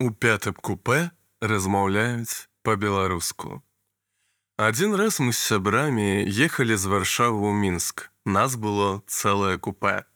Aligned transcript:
У 0.00 0.08
пятым 0.10 0.54
купе 0.54 1.10
размаўляюць 1.44 2.48
па-беларуску. 2.64 3.58
Адзін 4.56 4.96
раз 4.96 5.18
мы 5.20 5.34
з 5.36 5.40
сябрамі 5.44 6.24
ехалі 6.24 6.78
з 6.80 6.88
варшавы 6.88 7.36
ў 7.36 7.52
мінск. 7.52 8.08
Нас 8.24 8.56
было 8.56 9.04
цэлае 9.04 9.60
купе. 9.60 10.08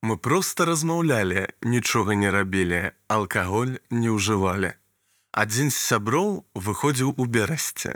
Мы 0.00 0.16
проста 0.16 0.64
размаўлялі, 0.64 1.52
нічога 1.60 2.16
не 2.16 2.32
рабілі, 2.32 2.96
алкаголь 3.12 3.76
не 3.92 4.08
ўжывалі. 4.08 4.72
Адзін 5.36 5.68
з 5.68 5.84
сяброў 5.84 6.32
выходзіў 6.56 7.12
у 7.20 7.28
берасці. 7.28 7.92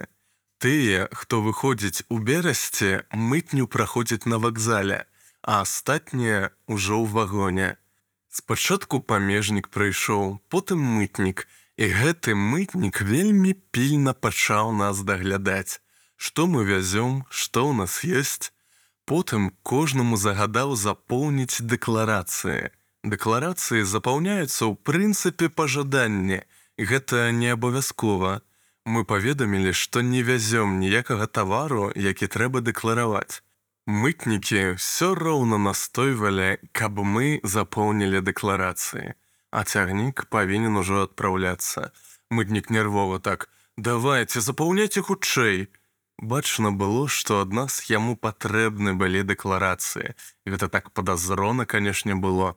Тыя, 0.60 1.08
хто 1.08 1.40
выходзіць 1.40 2.04
у 2.12 2.20
берасці, 2.20 3.08
мытню 3.16 3.64
праходзіць 3.64 4.28
на 4.28 4.36
вакзале, 4.36 5.08
а 5.40 5.64
астатнія 5.64 6.52
ўжо 6.68 7.00
ў 7.00 7.08
вагоне. 7.08 7.79
Спачатку 8.30 9.00
памежнік 9.02 9.66
прыйшоў, 9.74 10.38
потым 10.54 10.78
мытнік, 10.78 11.48
і 11.82 11.86
гэты 12.00 12.38
мытнік 12.38 13.02
вельмі 13.02 13.54
пільна 13.74 14.14
пачаў 14.14 14.70
нас 14.70 15.02
даглядаць. 15.02 15.82
Што 16.14 16.46
мы 16.46 16.62
вязём, 16.62 17.26
што 17.26 17.66
ў 17.66 17.72
нас 17.82 18.04
ёсць. 18.06 18.54
Потым 19.02 19.50
кожнаму 19.66 20.14
загадаў 20.14 20.76
запоўніць 20.78 21.58
дэкларацыі. 21.74 22.70
Дэкларацыі 23.02 23.82
запаўняюцца 23.82 24.62
ў 24.62 24.78
прынцыпе 24.78 25.50
пажаданне. 25.50 26.46
Гэта 26.78 27.34
не 27.34 27.50
абавязкова. 27.58 28.46
Мы 28.86 29.02
паведамілі, 29.02 29.74
што 29.74 30.06
не 30.06 30.22
вязём 30.22 30.78
ніякага 30.78 31.26
тавару, 31.26 31.90
які 31.96 32.30
трэба 32.30 32.62
дэклараваць. 32.62 33.42
Мытнікі 33.90 34.78
ўсё 34.78 35.18
роўна 35.18 35.58
настойвалі, 35.58 36.62
каб 36.70 37.02
мы 37.02 37.42
запоўнілі 37.42 38.22
дэкларацыі. 38.22 39.18
А 39.50 39.66
цягнік 39.66 40.30
павінен 40.30 40.78
ужо 40.78 41.02
адпраўляцца. 41.10 41.90
Мытнік 42.30 42.70
нервова 42.70 43.18
так: 43.18 43.48
давайте 43.74 44.38
запаўняйце 44.46 45.02
хутчэй. 45.02 45.66
Бачна 46.22 46.70
было, 46.70 47.08
што 47.08 47.42
ад 47.42 47.50
нас 47.50 47.82
яму 47.90 48.14
патрэбны 48.14 48.94
былі 48.94 49.26
дэкларацыі. 49.26 50.14
Гэта 50.46 50.70
так 50.70 50.94
падазрона, 50.94 51.66
канешне, 51.66 52.14
было. 52.14 52.54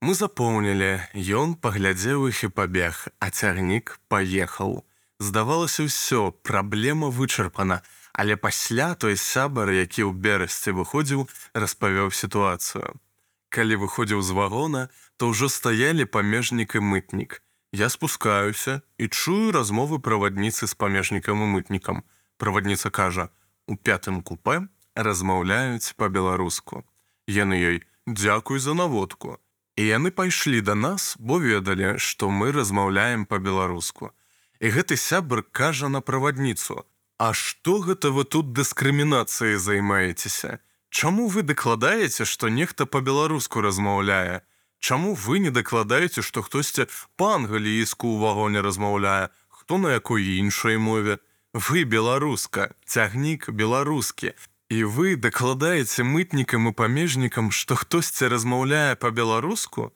Мы 0.00 0.16
запоўнілі, 0.16 1.12
Ён 1.12 1.60
паглядзеў 1.60 2.32
іх 2.32 2.44
і 2.48 2.54
пабег, 2.56 3.12
а 3.20 3.28
цягнік 3.28 4.00
паехаў. 4.08 4.80
Здавалася 5.20 5.84
ўсё, 5.84 6.32
праблема 6.40 7.12
вычарпана, 7.12 7.84
Але 8.20 8.36
пасля 8.36 8.94
той 8.94 9.16
сябар, 9.16 9.70
які 9.72 10.04
ў 10.04 10.12
берасці 10.12 10.76
выходзіў, 10.76 11.24
распавёў 11.56 12.12
сітуацыю. 12.12 13.00
Калі 13.48 13.80
выходзіў 13.80 14.20
з 14.20 14.36
вагона, 14.36 14.82
то 15.16 15.32
ўжо 15.32 15.48
стаялі 15.48 16.04
памежнік 16.04 16.76
і 16.76 16.84
мытнік. 16.84 17.40
Я 17.72 17.88
спускаюся 17.88 18.84
і 19.00 19.08
чую 19.08 19.56
размовы 19.56 20.04
правадніцы 20.04 20.68
з 20.68 20.76
памежнікам 20.76 21.40
і 21.40 21.48
мытнікам. 21.54 22.04
Правадніца 22.36 22.92
кажа: 22.92 23.32
«У 23.72 23.80
пятым 23.80 24.20
купе 24.20 24.68
размаўляюць 24.92 25.96
па-беларуску. 25.96 26.84
Яны 27.24 27.56
ёй 27.56 27.80
дзякуй 28.04 28.60
за 28.60 28.76
наводку. 28.76 29.40
І 29.80 29.96
яны 29.96 30.12
пайшлі 30.12 30.60
да 30.60 30.76
нас, 30.76 31.16
бо 31.16 31.40
ведалі, 31.40 31.96
што 31.96 32.28
мы 32.28 32.52
размаўляем 32.52 33.24
па-беларуску. 33.24 34.12
І 34.60 34.76
гэты 34.76 35.00
сябр 35.00 35.40
кажа 35.40 35.88
на 35.88 36.04
правадніцу: 36.04 36.84
А 37.20 37.34
што 37.36 37.72
гэта 37.84 38.08
вы 38.16 38.22
тут 38.24 38.54
дыскрымінацыяй 38.56 39.56
займаецеся? 39.60 40.58
Чаму 40.88 41.26
вы 41.28 41.42
дакладаеце, 41.42 42.24
што 42.24 42.48
нехта 42.48 42.86
па-беларуску 42.86 43.60
размаўляе? 43.60 44.40
Чаму 44.80 45.12
вы 45.12 45.40
не 45.44 45.50
дакладаеце, 45.52 46.24
што 46.24 46.40
хтосьці 46.40 46.86
па-англійску 47.20 48.08
ў 48.08 48.16
вагоне 48.24 48.64
размаўляе, 48.64 49.28
хто 49.52 49.76
на 49.76 49.92
якой 49.92 50.24
іншай 50.40 50.80
мове? 50.80 51.18
Вы 51.52 51.84
беларуска, 51.84 52.72
цягнік 52.88 53.50
беларускі. 53.52 54.32
І 54.72 54.88
вы 54.88 55.20
дакладаеце 55.20 56.08
мытнікам 56.08 56.72
і 56.72 56.76
памежнікам, 56.80 57.52
што 57.52 57.76
хтосьці 57.76 58.32
размаўляе 58.32 58.96
па-беларуску? 58.96 59.92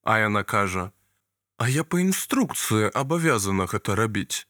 А 0.00 0.16
яна 0.24 0.48
кажа: 0.48 0.96
«А 1.60 1.68
я 1.68 1.84
па 1.84 2.00
інструкцыі 2.00 2.88
абавязана 2.88 3.68
гэта 3.68 4.00
рабіць. 4.00 4.48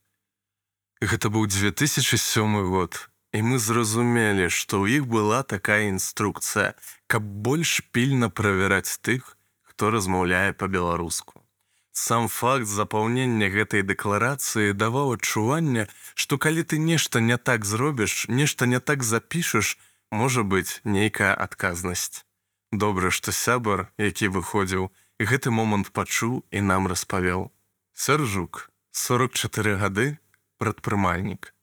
Гэта 1.03 1.31
быў 1.31 1.47
2007 1.47 2.71
год. 2.71 3.09
І 3.35 3.43
мы 3.43 3.59
зразумелі, 3.59 4.47
што 4.47 4.79
ў 4.79 5.03
іх 5.03 5.11
была 5.11 5.43
такая 5.43 5.91
інструкцыя, 5.91 6.79
каб 7.11 7.27
больш 7.27 7.83
пільна 7.91 8.31
правяраць 8.31 9.03
тых, 9.03 9.35
хто 9.67 9.91
размаўляе 9.91 10.55
па-беларуску. 10.55 11.43
Сам 11.91 12.29
факт 12.31 12.67
запаўнення 12.71 13.51
гэтай 13.51 13.83
дэкларацыі 13.83 14.75
даваў 14.75 15.19
адчуванне, 15.19 15.91
што 16.15 16.39
калі 16.39 16.63
ты 16.63 16.79
нешта 16.79 17.19
не 17.19 17.39
так 17.39 17.67
зробіш, 17.67 18.27
нешта 18.31 18.67
не 18.67 18.79
так 18.79 19.03
запішаш, 19.03 19.79
можа 20.11 20.43
быць 20.43 20.79
нейкая 20.85 21.35
адказнасць. 21.35 22.23
Добра, 22.71 23.11
што 23.11 23.35
сябар, 23.35 23.91
які 23.99 24.31
выходзіў, 24.31 24.91
гэты 25.19 25.51
момант 25.51 25.91
пачуў 25.91 26.43
і 26.51 26.63
нам 26.63 26.87
распавёў. 26.87 27.51
Сяржук, 27.95 28.71
44 28.91 29.79
гады, 29.79 30.19
прадпрымальнік. 30.59 31.55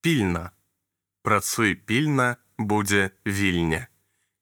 Пільна. 0.00 0.50
Працуй 1.22 1.74
пільна 1.74 2.36
будзе 2.58 3.10
вільня. 3.26 3.86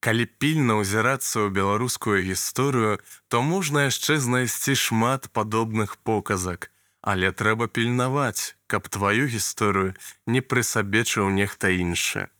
Калі 0.00 0.24
пільна 0.24 0.80
ўзірацца 0.80 1.44
ў 1.44 1.52
беларускую 1.52 2.24
гісторыю, 2.24 3.04
то 3.28 3.42
можна 3.44 3.92
яшчэ 3.92 4.16
знайсці 4.16 4.72
шмат 4.72 5.28
падобных 5.36 6.00
показак, 6.00 6.72
але 7.04 7.32
трэба 7.36 7.68
пільнаваць, 7.68 8.56
каб 8.66 8.88
тваю 8.88 9.28
гісторыю 9.28 9.92
не 10.24 10.40
прысабечыў 10.40 11.28
нехта 11.28 11.68
іншы. 11.76 12.32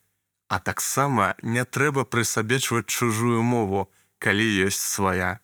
А 0.49 0.57
таксама 0.59 1.37
не 1.45 1.61
трэба 1.65 2.03
прысабечваць 2.09 2.89
чужую 2.89 3.45
мову, 3.45 3.93
калі 4.17 4.45
ёсць 4.65 4.81
свая. 4.81 5.37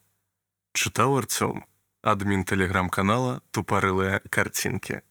Чытаў 0.74 1.22
арцём 1.22 1.66
адмін 2.08 2.44
тэлеграм-канала 2.48 3.42
тупарылыя 3.52 4.22
карцінкі. 4.30 5.02